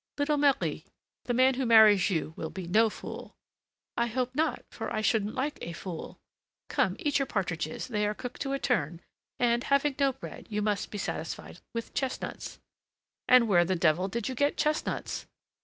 [0.17, 0.85] Little Marie,
[1.25, 3.35] the man who marries you will be no fool."
[3.95, 6.17] "I hope not, for I shouldn't like a fool.
[6.69, 9.01] Come, eat your partridges, they are cooked to a turn;
[9.39, 12.57] and, having no bread, you must be satisfied with chestnuts."
[13.27, 15.27] "And where the devil did you get chestnuts?"